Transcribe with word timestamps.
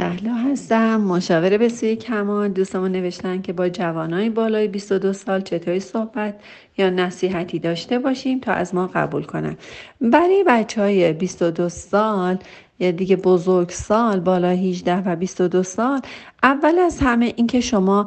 اهلا 0.00 0.34
هستم. 0.34 1.00
مشاوره 1.00 1.58
به 1.58 1.68
سوی 1.68 1.96
کمال. 1.96 2.48
دوستمون 2.48 2.92
نوشتن 2.92 3.42
که 3.42 3.52
با 3.52 3.68
جوانای 3.68 4.30
بالای 4.30 4.68
22 4.68 5.12
سال 5.12 5.40
چطوری 5.40 5.80
صحبت 5.80 6.34
یا 6.78 6.90
نصیحتی 6.90 7.58
داشته 7.58 7.98
باشیم 7.98 8.40
تا 8.40 8.52
از 8.52 8.74
ما 8.74 8.86
قبول 8.94 9.22
کنن. 9.24 9.56
برای 10.00 10.44
بچه 10.46 10.80
های 10.80 11.12
22 11.12 11.68
سال 11.68 12.38
یا 12.78 12.90
دیگه 12.90 13.16
بزرگ 13.16 13.68
سال 13.68 14.20
بالا 14.20 14.48
18 14.48 14.96
و 14.96 15.16
22 15.16 15.62
سال 15.62 16.00
اول 16.42 16.78
از 16.78 17.00
همه 17.00 17.32
اینکه 17.36 17.60
شما 17.60 18.06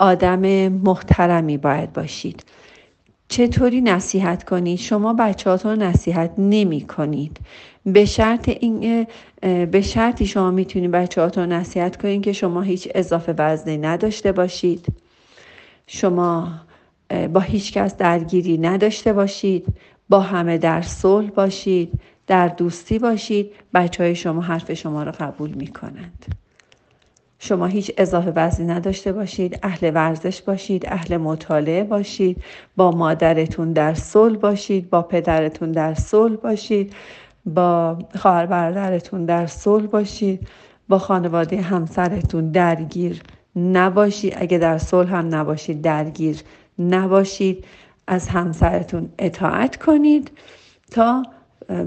آدم 0.00 0.68
محترمی 0.68 1.58
باید 1.58 1.92
باشید. 1.92 2.44
چطوری 3.30 3.80
نصیحت 3.80 4.44
کنید؟ 4.44 4.78
شما 4.78 5.12
بچهاتون 5.12 5.82
نصیحت 5.82 6.30
نمی 6.38 6.80
کنید 6.80 7.40
به 7.86 8.04
شرط 8.04 8.48
این 8.48 9.06
به 9.40 9.80
شرطی 9.80 10.26
شما 10.26 10.50
می‌تونید 10.50 10.90
بچهاتون 10.90 11.52
نصیحت 11.52 12.02
کنید 12.02 12.22
که 12.22 12.32
شما 12.32 12.62
هیچ 12.62 12.88
اضافه 12.94 13.34
وزنی 13.38 13.78
نداشته 13.78 14.32
باشید. 14.32 14.86
شما 15.86 16.48
با 17.32 17.40
هیچ 17.40 17.72
کس 17.72 17.96
درگیری 17.96 18.58
نداشته 18.58 19.12
باشید. 19.12 19.66
با 20.08 20.20
همه 20.20 20.58
در 20.58 20.82
صلح 20.82 21.30
باشید 21.30 22.00
در 22.26 22.48
دوستی 22.48 22.98
باشید. 22.98 23.50
بچه 23.74 24.02
های 24.02 24.14
شما 24.14 24.40
حرف 24.40 24.72
شما 24.72 25.02
را 25.02 25.12
قبول 25.12 25.50
می 25.50 25.66
کنند. 25.66 26.26
شما 27.50 27.66
هیچ 27.66 27.92
اضافه 27.98 28.32
وزنی 28.36 28.66
نداشته 28.66 29.12
باشید 29.12 29.58
اهل 29.62 29.90
ورزش 29.94 30.42
باشید 30.42 30.86
اهل 30.86 31.16
مطالعه 31.16 31.84
باشید 31.84 32.42
با 32.76 32.90
مادرتون 32.90 33.72
در 33.72 33.94
صلح 33.94 34.38
باشید 34.38 34.90
با 34.90 35.02
پدرتون 35.02 35.72
در 35.72 35.94
صلح 35.94 36.36
باشید 36.36 36.94
با 37.46 37.98
خواهر 38.18 38.46
برادرتون 38.46 39.24
در 39.24 39.46
صلح 39.46 39.86
باشید 39.86 40.48
با 40.88 40.98
خانواده 40.98 41.60
همسرتون 41.60 42.50
درگیر 42.50 43.22
نباشید. 43.56 44.34
اگه 44.36 44.58
در 44.58 44.78
صلح 44.78 45.14
هم 45.14 45.34
نباشید 45.34 45.82
درگیر 45.82 46.42
نباشید. 46.78 47.64
از 48.06 48.28
همسرتون 48.28 49.12
اطاعت 49.18 49.76
کنید 49.76 50.30
تا 50.90 51.22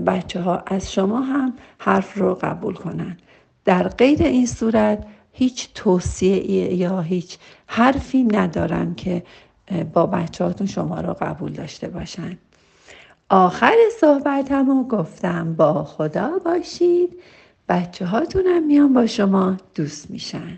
بچه 0.08 0.42
ها 0.42 0.64
از 0.66 0.94
شما 0.94 1.22
هم 1.22 1.54
حرف 1.78 2.18
رو 2.18 2.36
قبول 2.42 2.74
کنند 2.74 3.22
در 3.66 3.88
غیر 3.88 4.24
این 4.24 4.46
صورت 4.46 5.06
هیچ 5.34 5.70
توصیه 5.74 6.74
یا 6.74 7.02
هیچ 7.02 7.38
حرفی 7.68 8.24
ندارن 8.24 8.96
که 8.96 9.24
با 9.94 10.06
بچهاتون 10.06 10.68
شما 10.68 11.02
رو 11.02 11.14
قبول 11.14 11.52
داشته 11.52 11.88
باشن. 11.88 12.38
آخر 13.30 13.76
صحبتمو 14.02 14.88
گفتم 14.88 15.54
با 15.54 15.84
خدا 15.84 16.40
باشید. 16.46 17.20
بچه 17.70 18.06
هاتونم 18.06 18.68
میان 18.68 18.94
با 18.94 19.08
شما 19.08 19.58
دوست 19.76 20.12
میشن. 20.12 20.58